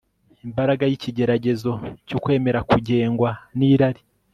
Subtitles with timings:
[0.45, 1.71] Imbaraga yikigeragezo
[2.07, 4.01] cyo kwemera kugengwa nirari